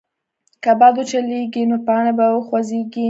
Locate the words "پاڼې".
1.85-2.11